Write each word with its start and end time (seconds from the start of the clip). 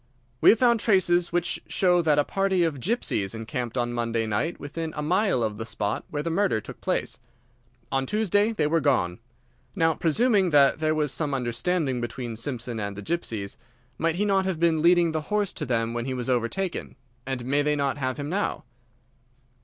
"We 0.41 0.49
have 0.49 0.57
found 0.57 0.79
traces 0.79 1.31
which 1.31 1.61
show 1.67 2.01
that 2.01 2.17
a 2.17 2.23
party 2.23 2.63
of 2.63 2.79
gypsies 2.79 3.35
encamped 3.35 3.77
on 3.77 3.93
Monday 3.93 4.25
night 4.25 4.59
within 4.59 4.93
a 4.97 5.03
mile 5.03 5.43
of 5.43 5.59
the 5.59 5.63
spot 5.63 6.05
where 6.09 6.23
the 6.23 6.31
murder 6.31 6.59
took 6.59 6.81
place. 6.81 7.19
On 7.91 8.07
Tuesday 8.07 8.51
they 8.51 8.65
were 8.65 8.79
gone. 8.81 9.19
Now, 9.75 9.93
presuming 9.93 10.49
that 10.49 10.79
there 10.79 10.95
was 10.95 11.11
some 11.11 11.35
understanding 11.35 12.01
between 12.01 12.35
Simpson 12.35 12.79
and 12.79 12.95
these 12.97 13.03
gypsies, 13.03 13.57
might 13.99 14.15
he 14.15 14.25
not 14.25 14.45
have 14.45 14.59
been 14.59 14.81
leading 14.81 15.11
the 15.11 15.21
horse 15.29 15.53
to 15.53 15.67
them 15.67 15.93
when 15.93 16.05
he 16.05 16.15
was 16.15 16.31
overtaken, 16.31 16.95
and 17.27 17.45
may 17.45 17.61
they 17.61 17.75
not 17.75 17.97
have 17.99 18.17
him 18.17 18.27
now?" 18.27 18.63